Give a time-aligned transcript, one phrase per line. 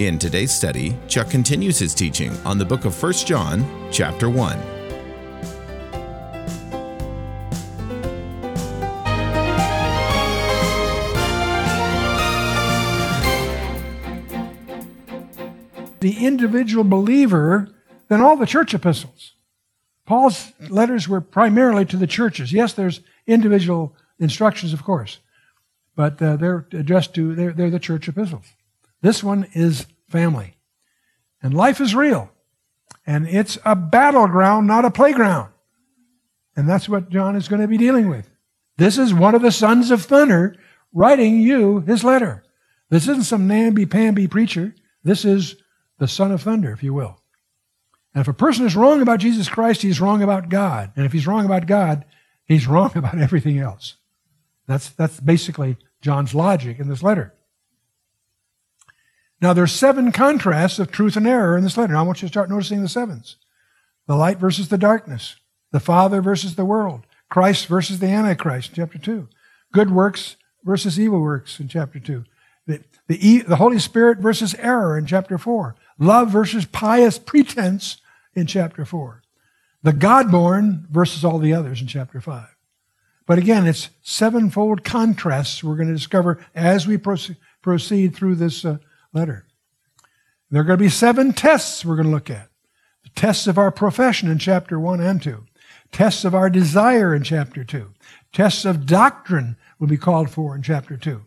[0.00, 4.58] In today's study, Chuck continues his teaching on the book of 1 John, chapter 1.
[16.00, 17.68] the individual believer
[18.08, 19.34] than all the church epistles.
[20.06, 22.54] Paul's letters were primarily to the churches.
[22.54, 25.18] Yes, there's individual instructions, of course,
[25.94, 28.46] but uh, they're addressed to, they're, they're the church epistles.
[29.02, 30.56] This one is family.
[31.42, 32.30] And life is real.
[33.06, 35.50] And it's a battleground, not a playground.
[36.56, 38.28] And that's what John is going to be dealing with.
[38.76, 40.56] This is one of the sons of thunder
[40.92, 42.42] writing you his letter.
[42.88, 44.74] This isn't some namby-pamby preacher.
[45.04, 45.56] This is
[45.98, 47.20] the son of thunder, if you will.
[48.14, 50.92] And if a person is wrong about Jesus Christ, he's wrong about God.
[50.96, 52.04] And if he's wrong about God,
[52.44, 53.96] he's wrong about everything else.
[54.66, 57.34] That's, that's basically John's logic in this letter.
[59.40, 61.94] Now, there's seven contrasts of truth and error in this letter.
[61.94, 63.36] Now, I want you to start noticing the sevens.
[64.06, 65.36] The light versus the darkness.
[65.72, 67.06] The Father versus the world.
[67.30, 69.28] Christ versus the Antichrist, chapter 2.
[69.72, 72.24] Good works versus evil works in chapter 2.
[72.66, 75.74] The, the, the Holy Spirit versus error in chapter 4.
[75.98, 78.00] Love versus pious pretense
[78.34, 79.22] in chapter 4.
[79.82, 82.46] The God-born versus all the others in chapter 5.
[83.26, 88.78] But again, it's sevenfold contrasts we're going to discover as we proceed through this uh,
[89.12, 89.46] letter.
[90.50, 92.48] There are going to be seven tests we're going to look at.
[93.04, 95.44] The tests of our profession in chapter 1 and 2.
[95.92, 97.92] Tests of our desire in chapter 2.
[98.32, 101.22] Tests of doctrine will be called for in chapter 2.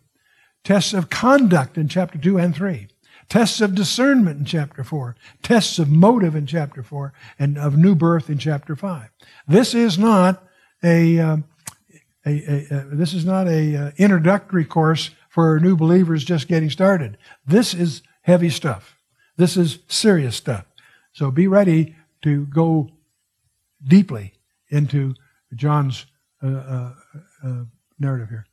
[0.63, 2.88] Tests of conduct in chapter 2 and 3.
[3.29, 5.16] Tests of discernment in chapter 4.
[5.41, 7.13] Tests of motive in chapter 4.
[7.39, 9.09] And of new birth in chapter 5.
[9.47, 10.45] This is not
[10.83, 11.38] a, uh,
[12.25, 16.69] a, a, a, this is not a uh, introductory course for new believers just getting
[16.69, 17.17] started.
[17.44, 18.95] This is heavy stuff.
[19.35, 20.66] This is serious stuff.
[21.11, 22.91] So be ready to go
[23.83, 24.33] deeply
[24.69, 25.16] into
[25.55, 26.05] John's
[26.43, 26.93] uh, uh,
[27.43, 27.63] uh
[27.97, 28.45] narrative here.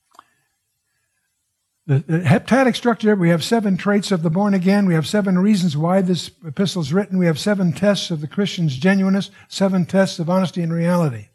[1.87, 4.87] The, the heptadic structure, we have seven traits of the born again.
[4.87, 7.19] We have seven reasons why this epistle is written.
[7.19, 11.27] We have seven tests of the Christian's genuineness, seven tests of honesty and reality.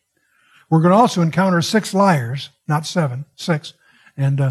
[0.72, 3.74] We're going to also encounter six liars, not seven, six.
[4.18, 4.42] And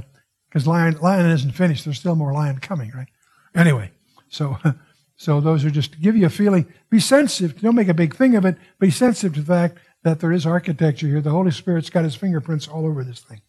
[0.54, 3.09] because lion, lion isn't finished, there's still more lion coming, right?
[3.56, 3.91] Anyway,
[4.28, 4.56] so
[5.16, 6.72] so those are just to give you a feeling.
[6.91, 7.60] Be sensitive.
[7.60, 8.56] Don't make a big thing of it.
[8.78, 11.20] Be sensitive to the fact that there is architecture here.
[11.20, 13.41] The Holy Spirit's got his fingerprints all over this thing.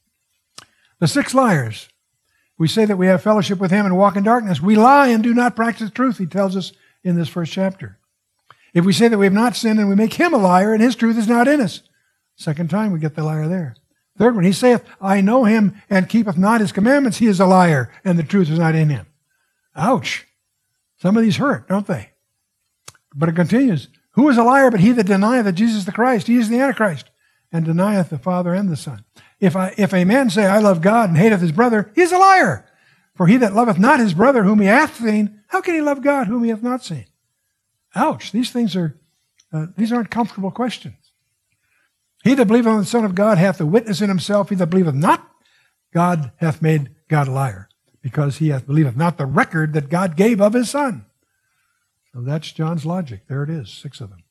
[1.00, 1.90] The six liars.
[2.58, 4.60] We say that we have fellowship with him and walk in darkness.
[4.60, 6.72] We lie and do not practice truth, he tells us
[7.04, 8.00] in this first chapter.
[8.74, 10.82] If we say that we have not sinned and we make him a liar and
[10.82, 11.82] his truth is not in us,
[12.36, 13.76] second time we get the liar there.
[14.18, 17.46] Third one, he saith, I know him and keepeth not his commandments, he is a
[17.46, 19.06] liar and the truth is not in him.
[19.76, 20.26] Ouch.
[20.98, 22.12] Some of these hurt, don't they?
[23.14, 23.90] But it continues.
[24.12, 26.28] Who is a liar but he that denieth that Jesus the Christ?
[26.28, 27.10] He is the Antichrist
[27.52, 29.04] and denieth the Father and the Son.
[29.40, 32.14] If, I, if a man say, I love God and hateth his brother, he is
[32.14, 32.66] a liar.
[33.16, 36.02] For he that loveth not his brother whom he hath seen, how can he love
[36.02, 37.06] God whom he hath not seen?
[37.96, 38.32] Ouch.
[38.32, 38.98] These things are,
[39.54, 41.05] uh, these aren't comfortable questions.
[42.26, 44.50] He that believeth on the Son of God hath a witness in himself.
[44.50, 45.30] He that believeth not,
[45.94, 47.70] God hath made God a liar,
[48.02, 51.06] because he hath believeth not the record that God gave of his Son.
[52.12, 53.28] So that's John's logic.
[53.28, 54.24] There it is, six of them.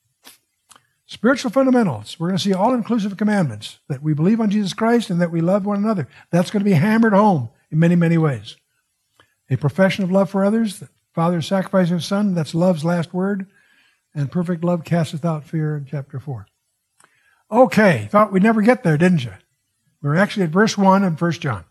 [1.05, 2.19] Spiritual fundamentals.
[2.19, 5.31] We're going to see all inclusive commandments that we believe on Jesus Christ and that
[5.31, 6.09] we love one another.
[6.31, 8.57] That's going to be hammered home in many, many ways.
[9.49, 13.47] A profession of love for others, the Father sacrificing his Son, that's love's last word.
[14.13, 16.45] And perfect love casteth out fear in chapter 4.
[17.51, 19.33] Okay, thought we'd never get there, didn't you?
[20.01, 21.65] We're actually at verse 1 of 1 John.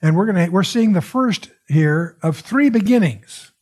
[0.00, 3.52] And we're going to we're seeing the first here of three beginnings.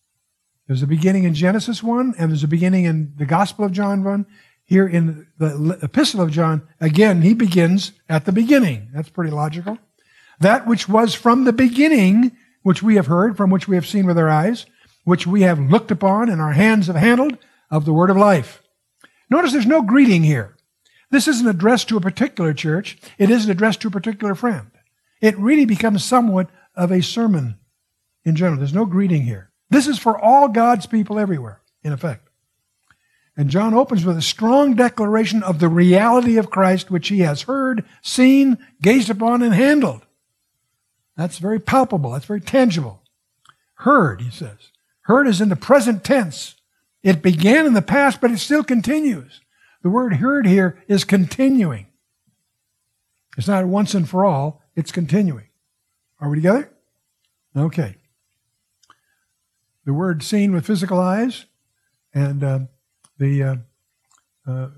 [0.67, 4.05] There's a beginning in Genesis 1, and there's a beginning in the Gospel of John
[4.05, 4.27] 1.
[4.65, 8.89] Here in the Epistle of John, again, he begins at the beginning.
[8.95, 9.79] That's pretty logical.
[10.39, 14.07] That which was from the beginning, which we have heard, from which we have seen
[14.07, 14.67] with our eyes,
[15.05, 17.37] which we have looked upon and our hands have handled,
[17.69, 18.63] of the word of life.
[19.31, 20.57] Notice there's no greeting here.
[21.11, 22.99] This isn't addressed to a particular church.
[23.19, 24.71] It isn't addressed to a particular friend.
[25.21, 27.59] It really becomes somewhat of a sermon
[28.25, 28.59] in general.
[28.59, 29.51] There's no greeting here.
[29.71, 32.29] This is for all God's people everywhere, in effect.
[33.37, 37.43] And John opens with a strong declaration of the reality of Christ, which he has
[37.43, 40.05] heard, seen, gazed upon, and handled.
[41.17, 42.11] That's very palpable.
[42.11, 43.03] That's very tangible.
[43.75, 44.71] Heard, he says.
[45.03, 46.57] Heard is in the present tense.
[47.03, 49.41] It began in the past, but it still continues.
[49.83, 51.87] The word heard here is continuing.
[53.39, 55.49] It's not once and for all, it's continuing.
[56.21, 56.71] Are we together?
[57.57, 57.97] Okay.
[59.87, 61.47] The word seen with physical eyes
[62.13, 62.61] and uh,
[63.19, 63.57] the uh,
[64.47, 64.69] uh,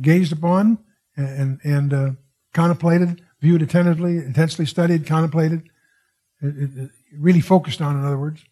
[0.00, 0.78] gazed upon
[1.16, 2.10] and, and uh,
[2.52, 5.68] contemplated, viewed attentively, intensely studied, contemplated,
[6.40, 8.44] it, it, really focused on, in other words.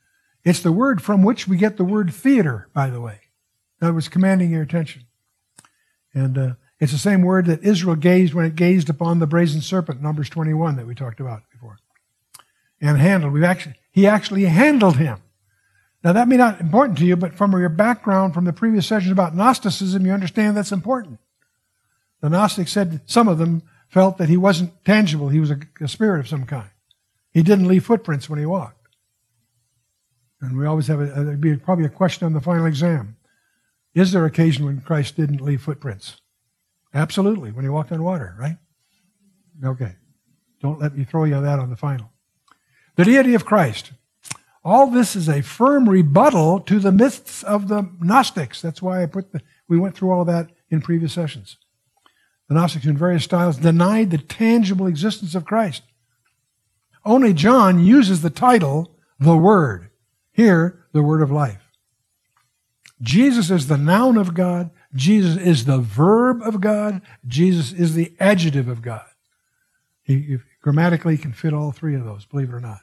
[0.47, 3.19] It's the word from which we get the word theater, by the way.
[3.81, 5.03] That was commanding your attention.
[6.15, 9.61] And uh, it's the same word that Israel gazed when it gazed upon the brazen
[9.61, 11.79] serpent, Numbers 21, that we talked about before.
[12.81, 13.33] And handled.
[13.33, 15.19] We've actually, he actually handled him.
[16.05, 18.87] Now, that may not be important to you, but from your background from the previous
[18.87, 21.19] sessions about Gnosticism, you understand that's important.
[22.21, 25.89] The Gnostics said some of them felt that he wasn't tangible, he was a, a
[25.89, 26.71] spirit of some kind.
[27.33, 28.75] He didn't leave footprints when he walked.
[30.47, 33.17] And we always have a, there'd be probably a question on the final exam.
[33.95, 36.21] Is there occasion when Christ didn't leave footprints?
[36.95, 38.57] Absolutely, when he walked on water, right?
[39.65, 39.97] Okay.
[40.61, 42.13] Don't let me throw you that on the final.
[42.95, 43.93] The deity of Christ.
[44.65, 48.63] All this is a firm rebuttal to the myths of the Gnostics.
[48.63, 51.57] That's why I put the, we went through all that in previous sessions.
[52.49, 55.83] The Gnostics, in various styles, denied the tangible existence of Christ.
[57.05, 59.91] Only John uses the title, the Word.
[60.37, 61.62] Here, the Word of life.
[63.00, 64.71] Jesus is the noun of God.
[64.94, 67.00] Jesus is the verb of God.
[67.27, 69.06] Jesus is the adjective of God.
[70.03, 72.81] He, grammatically can fit all three of those, believe it or not.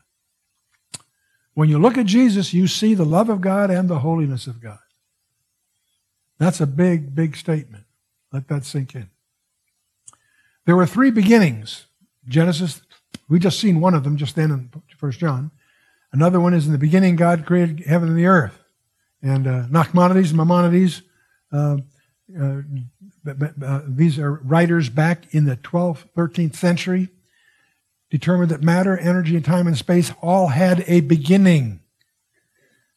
[1.53, 4.59] When you look at Jesus, you see the love of God and the holiness of
[4.59, 4.79] God.
[6.39, 7.83] That's a big, big statement.
[8.31, 9.11] Let that sink in.
[10.65, 11.85] There were three beginnings.
[12.27, 12.81] Genesis,
[13.29, 15.51] we just seen one of them just then in First John.
[16.13, 18.63] Another one is in the beginning, God created heaven and the earth.
[19.21, 21.01] And uh, Nachmanides and Maimonides,
[21.51, 21.77] uh,
[22.39, 22.61] uh,
[23.65, 27.09] uh, these are writers back in the 12th, 13th century
[28.13, 31.79] determined that matter, energy, and time and space all had a beginning.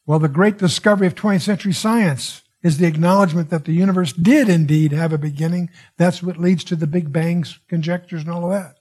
[0.05, 4.47] Well, the great discovery of 20th century science is the acknowledgement that the universe did
[4.47, 5.71] indeed have a beginning.
[5.97, 8.75] That's what leads to the Big Bang's conjectures and all of that.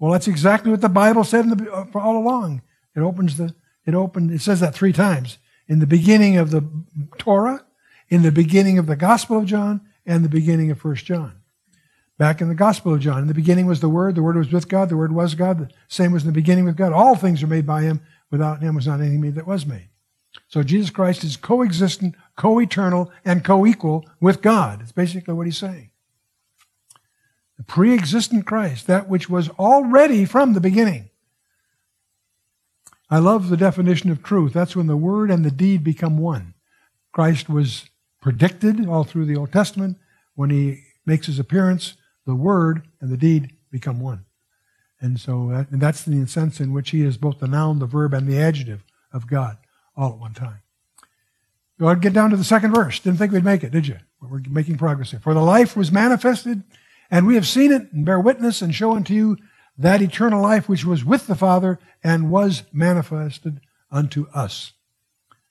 [0.00, 2.62] Well, that's exactly what the Bible said the, uh, all along.
[2.96, 3.54] It opens the,
[3.84, 5.38] it opened, it says that three times.
[5.68, 6.64] In the beginning of the
[7.18, 7.64] Torah,
[8.08, 11.40] in the beginning of the Gospel of John, and the beginning of First John
[12.18, 13.22] back in the Gospel of John.
[13.22, 15.58] In the beginning was the Word, the Word was with God, the Word was God,
[15.58, 16.92] the same was in the beginning with God.
[16.92, 18.00] All things are made by Him.
[18.30, 19.88] Without Him was not anything made that was made.
[20.48, 24.82] So Jesus Christ is co-existent, co-eternal, and co-equal with God.
[24.82, 25.90] It's basically what he's saying.
[27.56, 31.10] The pre-existent Christ, that which was already from the beginning.
[33.08, 34.52] I love the definition of truth.
[34.52, 36.54] That's when the word and the deed become one.
[37.12, 37.88] Christ was
[38.20, 39.98] predicted all through the Old Testament.
[40.34, 41.94] When he makes his appearance,
[42.26, 44.24] the word and the deed become one.
[45.00, 47.86] And so uh, and that's the sense in which he is both the noun, the
[47.86, 48.82] verb, and the adjective
[49.12, 49.58] of God
[49.96, 50.62] all at one time.
[51.78, 52.98] Go ahead, get down to the second verse.
[52.98, 53.98] Didn't think we'd make it, did you?
[54.20, 55.20] But we're making progress here.
[55.20, 56.62] For the life was manifested,
[57.10, 59.36] and we have seen it, and bear witness, and show unto you
[59.78, 64.72] that eternal life which was with the Father and was manifested unto us.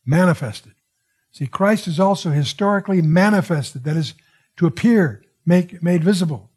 [0.05, 0.73] Manifested.
[1.31, 4.13] See, Christ is also historically manifested, that is,
[4.57, 6.49] to appear, make, made visible.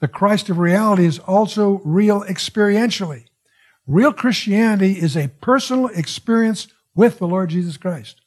[0.00, 3.26] The Christ of reality is also real experientially.
[3.86, 8.20] Real Christianity is a personal experience with the Lord Jesus Christ.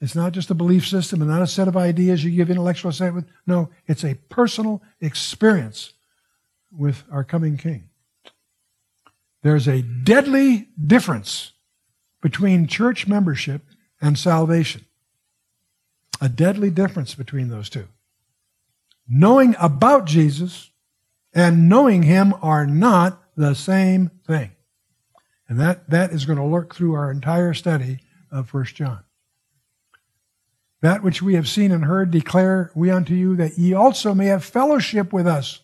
[0.00, 2.90] It's not just a belief system and not a set of ideas you give intellectual
[2.90, 3.26] assent with.
[3.46, 5.94] No, it's a personal experience
[6.70, 7.88] with our coming King.
[9.42, 11.52] There's a deadly difference
[12.20, 13.62] between church membership
[14.00, 14.84] and salvation.
[16.20, 17.88] A deadly difference between those two.
[19.08, 20.70] Knowing about Jesus
[21.32, 24.50] and knowing him are not the same thing.
[25.48, 28.00] And that, that is going to lurk through our entire study
[28.32, 29.04] of 1 John.
[30.80, 34.26] That which we have seen and heard declare we unto you, that ye also may
[34.26, 35.60] have fellowship with us.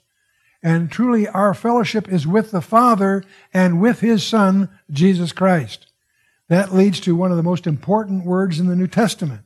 [0.63, 5.87] And truly our fellowship is with the Father and with his Son, Jesus Christ.
[6.49, 9.43] That leads to one of the most important words in the New Testament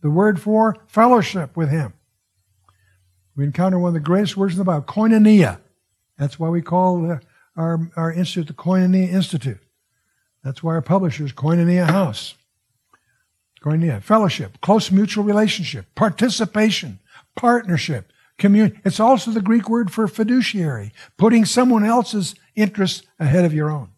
[0.00, 1.94] the word for fellowship with him.
[3.34, 5.60] We encounter one of the greatest words in the Bible, koinonia.
[6.18, 7.18] That's why we call
[7.56, 9.60] our, our institute the Koinonia Institute.
[10.44, 12.34] That's why our publisher is Koinonia House.
[13.62, 16.98] Koinonia, fellowship, close mutual relationship, participation,
[17.34, 23.70] partnership, It's also the Greek word for fiduciary, putting someone else's interests ahead of your
[23.70, 23.90] own.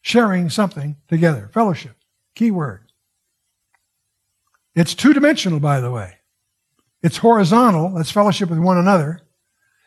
[0.00, 1.50] Sharing something together.
[1.52, 1.96] Fellowship.
[2.34, 2.84] Key word.
[4.74, 6.18] It's two dimensional, by the way.
[7.02, 9.22] It's horizontal, that's fellowship with one another,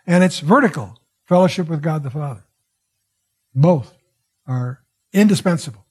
[0.06, 2.44] and it's vertical, fellowship with God the Father.
[3.54, 3.94] Both
[4.48, 4.84] are
[5.14, 5.86] indispensable.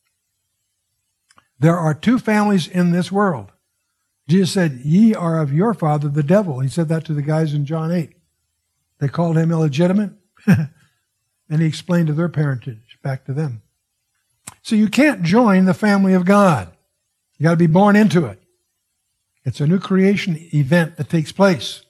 [1.59, 3.53] There are two families in this world.
[4.29, 6.61] Jesus said, Ye are of your father, the devil.
[6.61, 8.13] He said that to the guys in John 8.
[8.99, 10.13] They called him illegitimate,
[10.47, 13.63] and he explained to their parentage back to them.
[14.63, 16.71] So you can't join the family of God.
[17.39, 18.43] You got to be born into it.
[19.45, 21.83] It's a new creation event that takes place.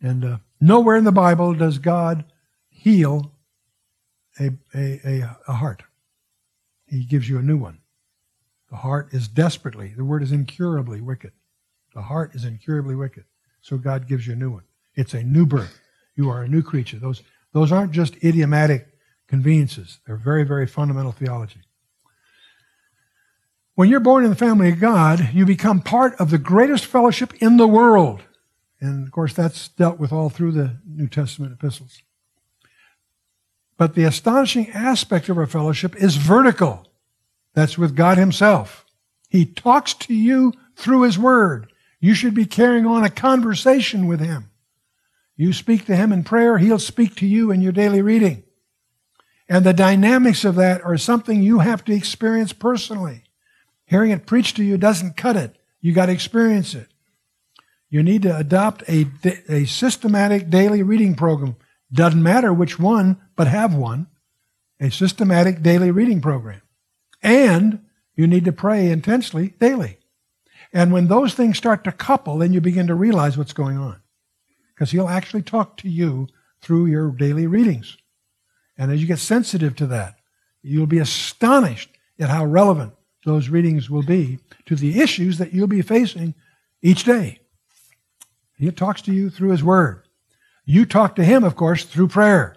[0.00, 2.24] And uh, nowhere in the Bible does God
[2.68, 3.32] heal
[4.38, 5.82] a, a, a, a heart.
[6.86, 7.78] He gives you a new one.
[8.74, 11.30] The heart is desperately, the word is incurably wicked.
[11.94, 13.22] The heart is incurably wicked.
[13.60, 14.64] So God gives you a new one.
[14.96, 15.78] It's a new birth.
[16.16, 16.98] You are a new creature.
[16.98, 18.88] Those, those aren't just idiomatic
[19.28, 21.60] conveniences, they're very, very fundamental theology.
[23.76, 27.32] When you're born in the family of God, you become part of the greatest fellowship
[27.34, 28.22] in the world.
[28.80, 32.02] And of course, that's dealt with all through the New Testament epistles.
[33.78, 36.88] But the astonishing aspect of our fellowship is vertical.
[37.54, 38.84] That's with God Himself.
[39.28, 41.72] He talks to you through His Word.
[42.00, 44.50] You should be carrying on a conversation with Him.
[45.36, 48.44] You speak to Him in prayer, He'll speak to you in your daily reading.
[49.48, 53.24] And the dynamics of that are something you have to experience personally.
[53.86, 55.56] Hearing it preached to you doesn't cut it.
[55.80, 56.88] You got to experience it.
[57.90, 59.06] You need to adopt a,
[59.48, 61.56] a systematic daily reading program.
[61.92, 64.08] Doesn't matter which one, but have one.
[64.80, 66.62] A systematic daily reading program.
[67.24, 67.80] And
[68.14, 69.98] you need to pray intensely daily.
[70.72, 74.00] And when those things start to couple, then you begin to realize what's going on.
[74.74, 76.28] Because he'll actually talk to you
[76.60, 77.96] through your daily readings.
[78.76, 80.16] And as you get sensitive to that,
[80.62, 82.92] you'll be astonished at how relevant
[83.24, 86.34] those readings will be to the issues that you'll be facing
[86.82, 87.40] each day.
[88.56, 90.02] He talks to you through His Word.
[90.64, 92.56] You talk to Him, of course, through prayer.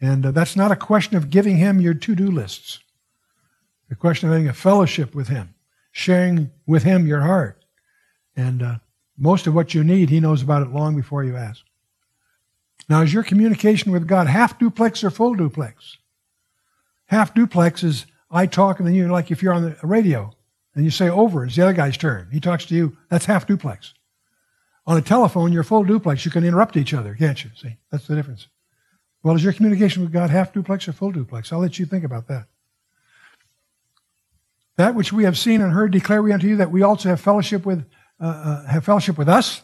[0.00, 2.80] And uh, that's not a question of giving Him your to do lists,
[3.90, 5.54] a question of having a fellowship with Him,
[5.92, 7.64] sharing with Him your heart.
[8.36, 8.74] And uh,
[9.18, 11.62] most of what you need, He knows about it long before you ask.
[12.88, 15.98] Now, is your communication with God half duplex or full duplex?
[17.06, 20.32] Half duplex is I talk, and then you like if you're on the radio
[20.74, 22.28] and you say over, it's the other guy's turn.
[22.32, 22.96] He talks to you.
[23.08, 23.94] That's half duplex.
[24.86, 26.24] On a telephone, you're full duplex.
[26.24, 27.50] You can interrupt each other, can't you?
[27.56, 28.48] See, that's the difference.
[29.22, 31.52] Well, is your communication with God half duplex or full duplex?
[31.52, 32.46] I'll let you think about that.
[34.80, 37.20] That which we have seen and heard declare we unto you that we also have
[37.20, 37.84] fellowship with
[38.18, 39.60] uh, uh, have fellowship with us.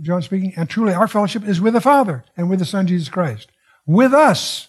[0.00, 3.10] John speaking, and truly our fellowship is with the Father and with the Son Jesus
[3.10, 3.50] Christ.
[3.84, 4.68] With us.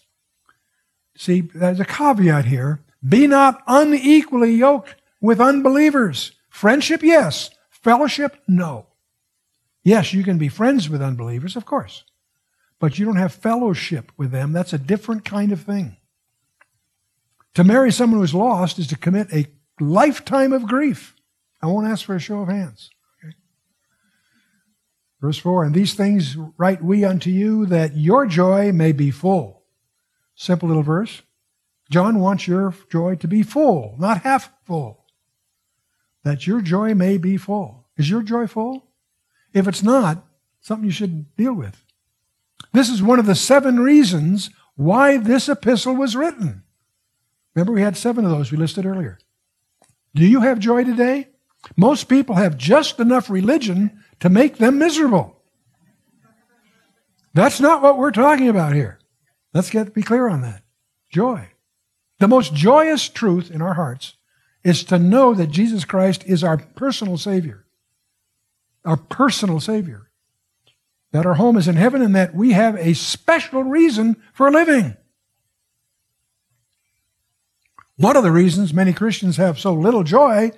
[1.15, 2.81] See, there's a caveat here.
[3.07, 6.33] Be not unequally yoked with unbelievers.
[6.49, 7.49] Friendship, yes.
[7.69, 8.87] Fellowship, no.
[9.81, 12.03] Yes, you can be friends with unbelievers, of course.
[12.79, 14.51] But you don't have fellowship with them.
[14.51, 15.95] That's a different kind of thing.
[17.55, 19.47] To marry someone who's lost is to commit a
[19.79, 21.15] lifetime of grief.
[21.61, 22.89] I won't ask for a show of hands.
[23.23, 23.35] Okay?
[25.21, 29.63] Verse 4 And these things write we unto you that your joy may be full.
[30.35, 31.21] Simple little verse.
[31.89, 35.05] John wants your joy to be full, not half full.
[36.23, 37.87] That your joy may be full.
[37.97, 38.87] Is your joy full?
[39.53, 40.25] If it's not,
[40.61, 41.83] something you should deal with.
[42.71, 46.63] This is one of the seven reasons why this epistle was written.
[47.53, 49.19] Remember, we had seven of those we listed earlier.
[50.15, 51.29] Do you have joy today?
[51.75, 55.41] Most people have just enough religion to make them miserable.
[57.33, 58.99] That's not what we're talking about here.
[59.53, 60.63] Let's get be clear on that.
[61.11, 61.49] Joy.
[62.19, 64.15] The most joyous truth in our hearts
[64.63, 67.65] is to know that Jesus Christ is our personal Savior.
[68.85, 70.09] Our personal Savior.
[71.11, 74.95] That our home is in heaven and that we have a special reason for living.
[78.03, 80.51] One of the reasons many Christians have so little joy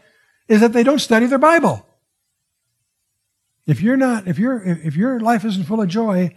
[0.48, 1.86] is that they don't study their Bible.
[3.68, 6.36] If you're not, if your if your life isn't full of joy,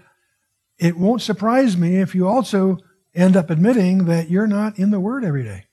[0.77, 2.77] it won't surprise me if you also
[3.15, 5.65] end up admitting that you're not in the Word every day.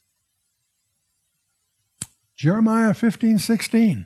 [2.37, 4.05] Jeremiah 15, 16.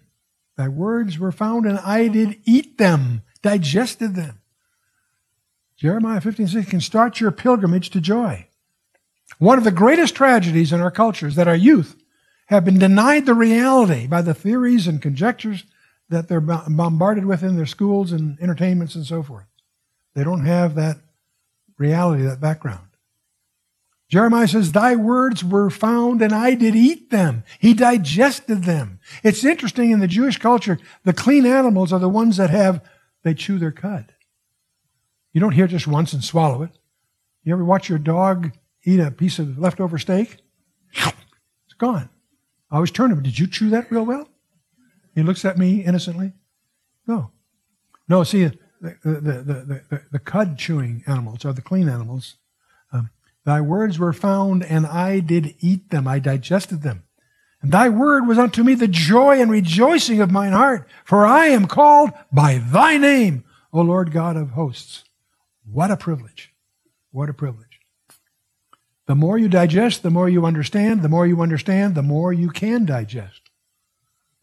[0.57, 4.41] Thy words were found, and I did eat them, digested them.
[5.77, 8.48] Jeremiah 15, 16 can start your pilgrimage to joy.
[9.39, 11.95] One of the greatest tragedies in our culture is that our youth
[12.47, 15.63] have been denied the reality by the theories and conjectures
[16.09, 19.45] that they're bombarded with in their schools and entertainments and so forth.
[20.13, 20.97] They don't have that
[21.77, 22.87] reality, that background.
[24.09, 27.43] Jeremiah says, Thy words were found and I did eat them.
[27.59, 28.99] He digested them.
[29.23, 32.83] It's interesting in the Jewish culture, the clean animals are the ones that have,
[33.23, 34.13] they chew their cud.
[35.31, 36.71] You don't hear just once and swallow it.
[37.43, 38.51] You ever watch your dog
[38.89, 40.37] eat a piece of leftover steak?
[40.93, 42.09] It's gone.
[42.71, 44.27] I always turn to him, Did you chew that real well?
[45.15, 46.33] He looks at me innocently.
[47.07, 47.31] No.
[48.07, 48.45] No, see,
[48.81, 52.37] the, the, the, the, the cud chewing animals are the clean animals.
[52.91, 53.09] Um,
[53.45, 56.07] thy words were found, and I did eat them.
[56.07, 57.03] I digested them.
[57.61, 61.47] And thy word was unto me the joy and rejoicing of mine heart, for I
[61.47, 63.43] am called by thy name,
[63.73, 65.03] O Lord God of hosts.
[65.69, 66.53] What a privilege.
[67.11, 67.68] What a privilege.
[69.09, 71.01] The more you digest, the more you understand.
[71.01, 73.41] The more you understand, the more you can digest.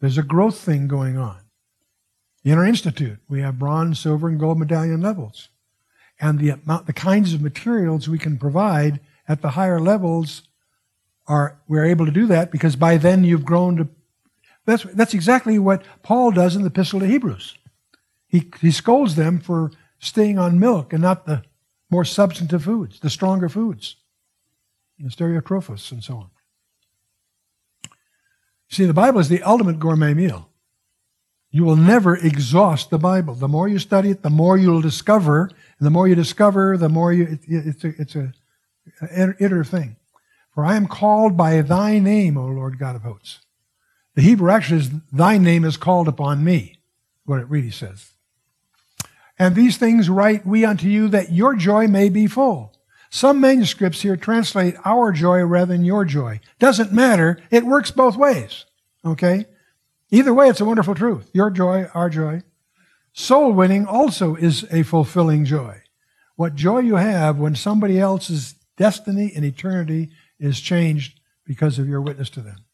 [0.01, 1.39] There's a growth thing going on.
[2.45, 5.49] In our institute, we have bronze, silver, and gold medallion levels
[6.21, 10.43] and the amount, the kinds of materials we can provide at the higher levels
[11.27, 13.89] are we're able to do that because by then you've grown to
[14.65, 17.57] that's that's exactly what Paul does in the epistle to Hebrews.
[18.27, 21.43] He he scolds them for staying on milk and not the
[21.91, 23.97] more substantive foods, the stronger foods,
[24.99, 26.31] the stereotrophos and so on.
[28.69, 30.50] See, the Bible is the ultimate gourmet meal.
[31.50, 33.35] You will never exhaust the Bible.
[33.35, 35.50] The more you study it, the more you'll discover.
[35.79, 38.33] And the more you discover, the more you, it, it's a, it's a,
[39.00, 39.97] a iterative thing.
[40.53, 43.41] For I am called by thy name, O Lord God of hosts.
[44.15, 46.79] The Hebrew actually is, thy name is called upon me,
[47.25, 48.12] what it really says.
[49.38, 52.75] And these things write we unto you that your joy may be full.
[53.17, 56.39] Some manuscripts here translate our joy rather than your joy.
[56.59, 57.43] Doesn't matter.
[57.51, 58.67] It works both ways.
[59.07, 59.47] Okay?
[60.11, 61.31] Either way, it's a wonderful truth.
[61.33, 62.43] Your joy, our joy.
[63.15, 65.81] Soul winning also is a fulfilling joy.
[66.35, 72.02] What joy you have when somebody else's destiny and eternity is changed because of your
[72.02, 72.67] witness to them.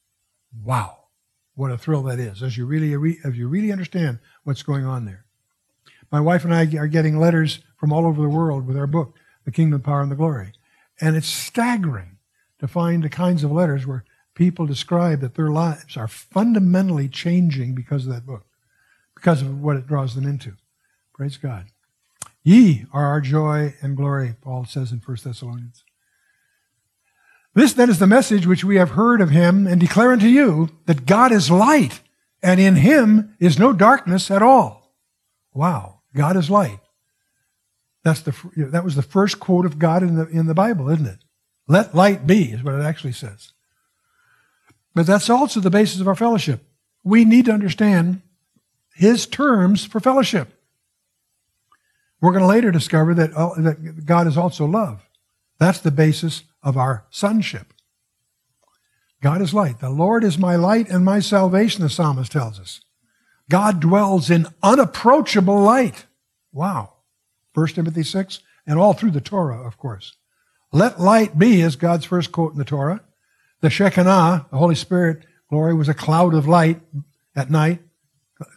[0.61, 1.05] Wow.
[1.55, 5.05] What a thrill that is as you really, as you really understand what's going on
[5.05, 5.24] there.
[6.11, 9.14] My wife and I are getting letters from all over the world with our book,
[9.44, 10.52] The Kingdom, Power, and the Glory.
[11.00, 12.18] And it's staggering
[12.59, 17.74] to find the kinds of letters where people describe that their lives are fundamentally changing
[17.74, 18.44] because of that book,
[19.14, 20.55] because of what it draws them into.
[21.12, 21.66] Praise God.
[22.42, 25.85] Ye are our joy and glory, Paul says in 1 Thessalonians.
[27.55, 30.70] This then is the message which we have heard of him and declare unto you
[30.87, 32.00] that God is light,
[32.42, 34.94] and in him is no darkness at all.
[35.52, 36.78] Wow, God is light.
[38.04, 41.06] That's the, that was the first quote of God in the, in the Bible, isn't
[41.06, 41.18] it?
[41.68, 43.52] Let light be, is what it actually says.
[44.94, 46.64] But that's also the basis of our fellowship.
[47.04, 48.22] We need to understand
[48.94, 50.52] his terms for fellowship.
[52.20, 55.02] We're going to later discover that, uh, that God is also love.
[55.58, 57.72] That's the basis of our sonship.
[59.20, 59.80] God is light.
[59.80, 62.80] The Lord is my light and my salvation, the psalmist tells us.
[63.48, 66.06] God dwells in unapproachable light.
[66.52, 66.91] Wow.
[67.54, 70.14] 1 Timothy 6, and all through the Torah, of course.
[70.72, 73.02] Let light be is God's first quote in the Torah.
[73.60, 76.80] The Shekinah, the Holy Spirit glory, was a cloud of light
[77.36, 77.80] at night,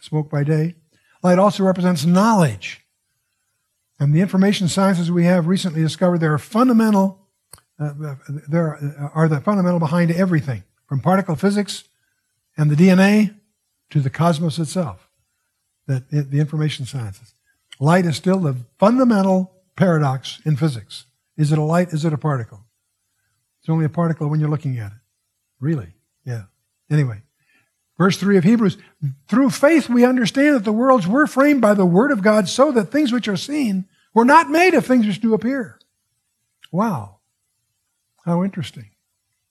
[0.00, 0.74] smoke by day.
[1.22, 2.86] Light also represents knowledge.
[3.98, 7.26] And the information sciences we have recently discovered there are fundamental,
[7.78, 8.14] uh,
[8.48, 11.84] there are the fundamental behind everything, from particle physics
[12.56, 13.34] and the DNA
[13.90, 15.08] to the cosmos itself.
[15.86, 17.35] That the information sciences.
[17.78, 21.04] Light is still the fundamental paradox in physics.
[21.36, 21.88] Is it a light?
[21.88, 22.64] Is it a particle?
[23.60, 24.98] It's only a particle when you're looking at it.
[25.60, 25.88] Really?
[26.24, 26.44] Yeah.
[26.90, 27.22] Anyway,
[27.98, 28.78] verse 3 of Hebrews
[29.28, 32.70] through faith we understand that the worlds were framed by the word of God so
[32.72, 35.78] that things which are seen were not made of things which do appear.
[36.72, 37.16] Wow.
[38.24, 38.90] How interesting.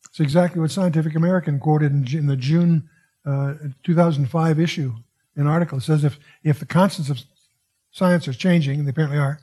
[0.09, 2.89] It's exactly what Scientific American quoted in, the June
[3.25, 4.93] uh, 2005 issue,
[5.35, 5.77] an article.
[5.79, 7.21] It says if, if the constants of
[7.95, 9.39] science is changing, and they apparently are,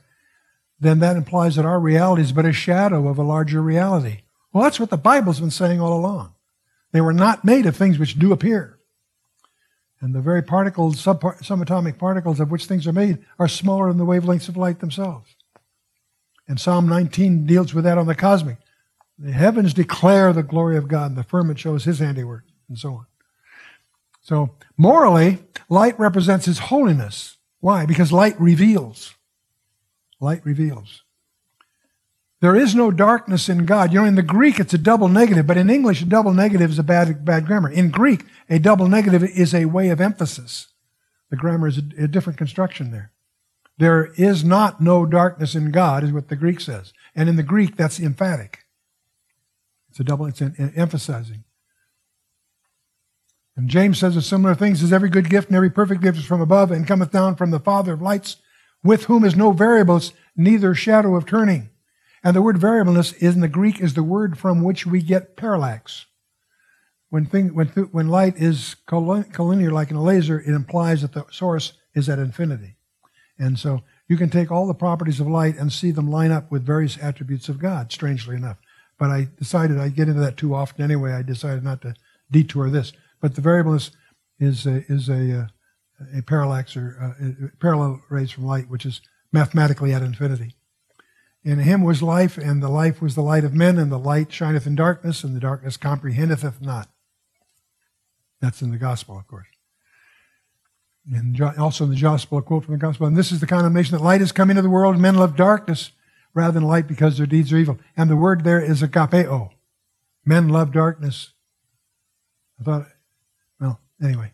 [0.79, 4.21] then that implies that our reality is but a shadow of a larger reality.
[4.51, 6.35] Well, that's what the Bible's been saying all along.
[6.91, 8.77] They were not made of things which do appear.
[9.99, 14.05] And the very particles, subatomic particles of which things are made, are smaller than the
[14.05, 15.35] wavelengths of light themselves.
[16.47, 18.57] And Psalm 19 deals with that on the cosmic.
[19.17, 22.93] The heavens declare the glory of God, and the firmament shows his handiwork, and so
[22.93, 23.05] on.
[24.21, 25.39] So, morally,
[25.69, 27.37] light represents his holiness.
[27.63, 27.85] Why?
[27.85, 29.13] Because light reveals.
[30.19, 31.03] Light reveals.
[32.41, 33.93] There is no darkness in God.
[33.93, 36.71] You know, in the Greek, it's a double negative, but in English, a double negative
[36.71, 37.69] is a bad, bad grammar.
[37.69, 40.73] In Greek, a double negative is a way of emphasis.
[41.29, 43.13] The grammar is a, a different construction there.
[43.77, 46.91] There is not no darkness in God, is what the Greek says.
[47.15, 48.65] And in the Greek, that's emphatic.
[49.89, 51.45] It's a double, it's an, an emphasizing.
[53.55, 54.75] And James says a similar thing.
[54.75, 57.51] says, Every good gift and every perfect gift is from above and cometh down from
[57.51, 58.37] the Father of lights,
[58.83, 61.69] with whom is no variables, neither shadow of turning.
[62.23, 66.05] And the word variableness in the Greek is the word from which we get parallax.
[67.09, 71.25] When, thing, when, when light is collinear like in a laser, it implies that the
[71.29, 72.77] source is at infinity.
[73.37, 76.51] And so you can take all the properties of light and see them line up
[76.51, 78.57] with various attributes of God, strangely enough.
[78.97, 81.11] But I decided I get into that too often anyway.
[81.11, 81.93] I decided not to
[82.31, 82.93] detour this.
[83.23, 83.91] But the variableness
[84.37, 85.47] is a, is a, uh,
[86.17, 88.99] a parallax or uh, parallel rays from light, which is
[89.31, 90.57] mathematically at infinity.
[91.45, 94.33] In him was life, and the life was the light of men, and the light
[94.33, 96.89] shineth in darkness, and the darkness comprehendeth not.
[98.41, 99.47] That's in the gospel, of course.
[101.09, 103.07] And also in the gospel, a quote from the gospel.
[103.07, 105.37] And this is the condemnation that light has come into the world, and men love
[105.37, 105.91] darkness
[106.33, 107.79] rather than light because their deeds are evil.
[107.95, 109.51] And the word there is agapeo.
[110.25, 111.29] Men love darkness.
[112.59, 112.87] I thought,
[114.03, 114.33] anyway.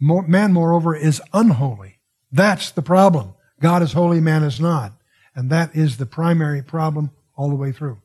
[0.00, 1.98] Man, moreover, is unholy.
[2.30, 3.34] That's the problem.
[3.60, 4.92] God is holy, man is not.
[5.34, 8.00] And that is the primary problem all the way through.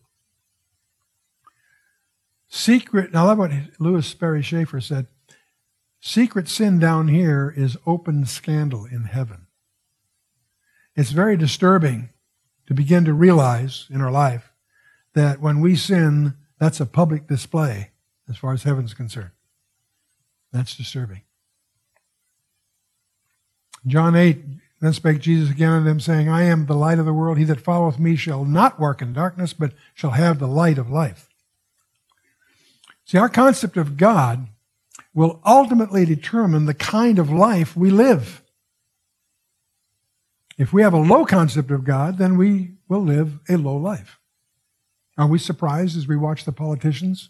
[2.47, 5.07] Secret, now I love what Lewis Sperry Chafer said.
[5.99, 9.47] Secret sin down here is open scandal in heaven.
[10.95, 12.09] It's very disturbing
[12.67, 14.53] to begin to realize in our life
[15.13, 17.91] that when we sin, that's a public display
[18.29, 19.31] as far as heaven's concerned.
[20.51, 21.21] That's disturbing.
[23.85, 24.43] John 8,
[24.81, 27.37] then spake Jesus again unto them, saying, I am the light of the world.
[27.37, 30.89] He that followeth me shall not walk in darkness, but shall have the light of
[30.89, 31.29] life.
[33.05, 34.47] See, our concept of God
[35.13, 38.43] will ultimately determine the kind of life we live.
[40.57, 44.19] If we have a low concept of God, then we will live a low life.
[45.17, 47.29] Are we surprised as we watch the politicians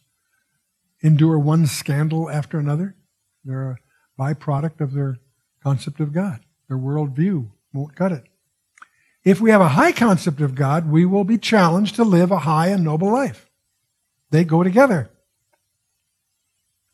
[1.01, 2.95] endure one scandal after another?
[3.43, 3.78] They're a
[4.19, 5.17] byproduct of their
[5.63, 6.39] concept of God.
[6.67, 8.23] Their worldview won't cut it.
[9.23, 12.39] If we have a high concept of God, we will be challenged to live a
[12.39, 13.50] high and noble life.
[14.32, 15.10] They go together.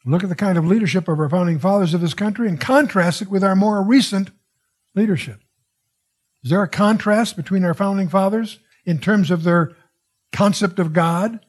[0.06, 3.22] Look at the kind of leadership of our founding fathers of this country and contrast
[3.22, 4.32] it with our more recent
[4.96, 5.40] leadership.
[6.44, 9.76] Is there a contrast between our founding fathers in terms of their
[10.32, 11.40] concept of God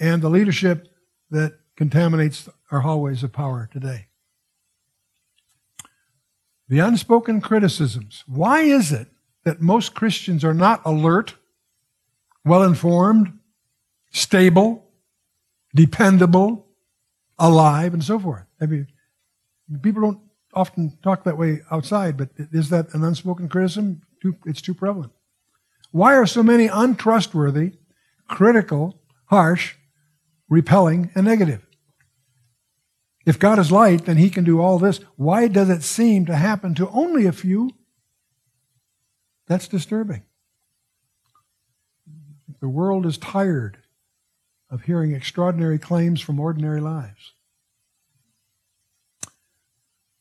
[0.00, 0.88] and the leadership
[1.30, 4.07] that contaminates our hallways of power today?
[6.68, 8.24] The unspoken criticisms.
[8.26, 9.08] Why is it
[9.44, 11.34] that most Christians are not alert,
[12.44, 13.38] well informed,
[14.10, 14.84] stable,
[15.74, 16.66] dependable,
[17.38, 18.44] alive, and so forth?
[18.60, 18.86] I mean,
[19.82, 20.20] people don't
[20.52, 24.02] often talk that way outside, but is that an unspoken criticism?
[24.44, 25.12] It's too prevalent.
[25.90, 27.74] Why are so many untrustworthy,
[28.28, 29.74] critical, harsh,
[30.50, 31.64] repelling, and negative?
[33.28, 35.00] If God is light, then he can do all this.
[35.16, 37.72] Why does it seem to happen to only a few?
[39.46, 40.22] That's disturbing.
[42.60, 43.76] The world is tired
[44.70, 47.34] of hearing extraordinary claims from ordinary lives.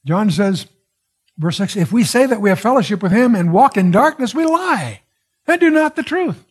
[0.04, 0.68] John says,
[1.38, 4.36] verse 6 If we say that we have fellowship with him and walk in darkness,
[4.36, 5.04] we lie
[5.48, 6.44] and do not the truth.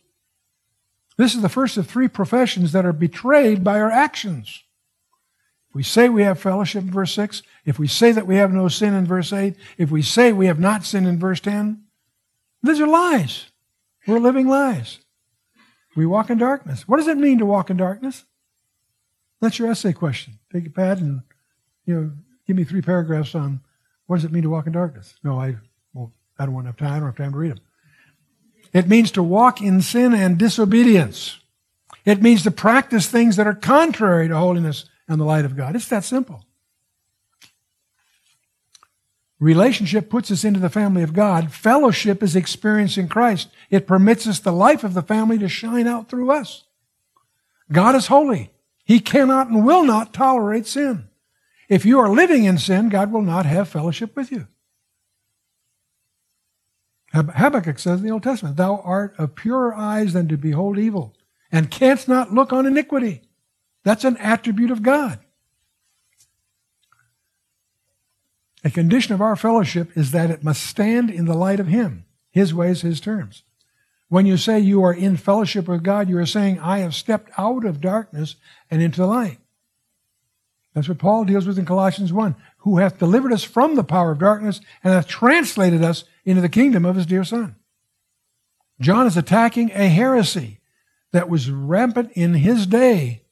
[1.17, 4.63] This is the first of three professions that are betrayed by our actions
[5.77, 8.67] we say we have fellowship in verse 6, if we say that we have no
[8.67, 11.83] sin in verse 8, if we say we have not sinned in verse 10,
[12.63, 13.51] these are lies.
[14.07, 14.97] We're living lies.
[15.95, 16.87] We walk in darkness.
[16.87, 18.25] What does it mean to walk in darkness?
[19.39, 20.39] That's your essay question.
[20.51, 21.21] Take a pad and
[21.85, 22.11] you know,
[22.47, 23.61] give me three paragraphs on
[24.07, 25.13] what does it mean to walk in darkness.
[25.23, 25.57] No, I
[25.93, 26.93] well, I don't want enough time.
[26.93, 27.61] I don't have time to read them.
[28.73, 31.37] It means to walk in sin and disobedience.
[32.03, 35.75] It means to practice things that are contrary to holiness and the light of God.
[35.75, 36.43] It's that simple.
[39.39, 41.51] Relationship puts us into the family of God.
[41.51, 43.49] Fellowship is experiencing Christ.
[43.69, 46.63] It permits us the life of the family to shine out through us.
[47.71, 48.51] God is holy.
[48.83, 51.09] He cannot and will not tolerate sin.
[51.69, 54.47] If you are living in sin, God will not have fellowship with you.
[57.13, 61.15] Habakkuk says in the Old Testament, Thou art of purer eyes than to behold evil,
[61.51, 63.21] and canst not look on iniquity.
[63.87, 65.17] That's an attribute of God.
[68.65, 72.03] A condition of our fellowship is that it must stand in the light of Him,
[72.29, 73.43] His ways, His terms.
[74.09, 77.31] When you say you are in fellowship with God, you are saying, I have stepped
[77.37, 78.35] out of darkness
[78.69, 79.37] and into the light.
[80.73, 84.11] That's what Paul deals with in Colossians 1 who hath delivered us from the power
[84.11, 87.55] of darkness and hath translated us into the kingdom of his dear Son.
[88.81, 90.59] John is attacking a heresy
[91.13, 93.23] that was rampant in his day.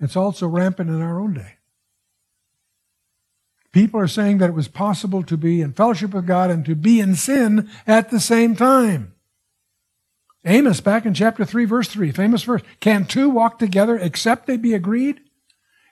[0.00, 1.56] It's also rampant in our own day.
[3.72, 6.74] People are saying that it was possible to be in fellowship with God and to
[6.74, 9.14] be in sin at the same time.
[10.44, 14.56] Amos, back in chapter 3, verse 3, famous verse, can two walk together except they
[14.56, 15.20] be agreed?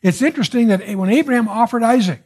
[0.03, 2.23] It's interesting that when Abraham offered Isaac,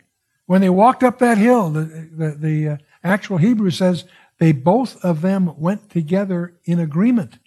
[0.46, 4.04] when they walked up that hill, the, the, the uh, actual Hebrew says
[4.38, 7.38] they both of them went together in agreement.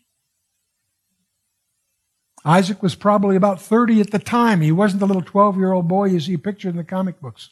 [2.45, 4.62] Isaac was probably about 30 at the time.
[4.62, 7.49] He wasn't the little 12 year old boy you see pictured in the comic books.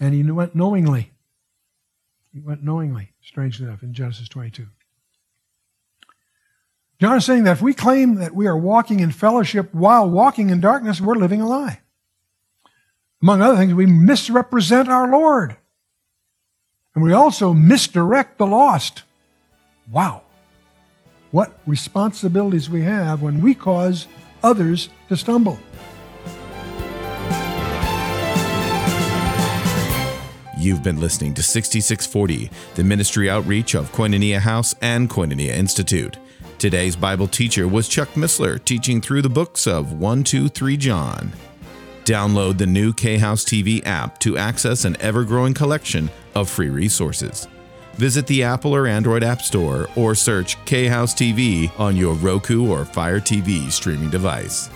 [0.00, 1.10] And he went knowingly.
[2.32, 4.68] He went knowingly, strangely enough, in Genesis 22.
[7.00, 10.50] John is saying that if we claim that we are walking in fellowship while walking
[10.50, 11.80] in darkness, we're living a lie.
[13.20, 15.56] Among other things, we misrepresent our Lord.
[16.94, 19.02] And we also misdirect the lost.
[19.90, 20.22] Wow.
[21.30, 24.08] What responsibilities we have when we cause
[24.42, 25.58] others to stumble.
[30.58, 36.18] You've been listening to 6640, the ministry outreach of Koinonia House and Koinonia Institute.
[36.58, 41.32] Today's Bible teacher was Chuck Missler, teaching through the books of 1, 2, 3 John.
[42.04, 46.68] Download the new K House TV app to access an ever growing collection of free
[46.68, 47.46] resources.
[48.00, 52.66] Visit the Apple or Android App Store or search K House TV on your Roku
[52.66, 54.70] or Fire TV streaming device.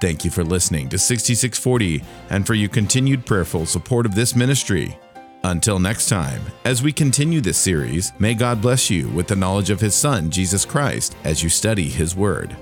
[0.00, 4.96] Thank you for listening to 6640 and for your continued prayerful support of this ministry.
[5.42, 9.70] Until next time, as we continue this series, may God bless you with the knowledge
[9.70, 12.56] of His Son, Jesus Christ, as you study His Word.